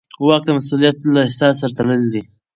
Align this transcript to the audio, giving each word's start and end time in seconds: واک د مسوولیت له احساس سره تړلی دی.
واک 0.25 0.43
د 0.45 0.49
مسوولیت 0.57 0.97
له 1.13 1.19
احساس 1.27 1.55
سره 1.61 1.75
تړلی 1.77 2.07
دی. 2.13 2.23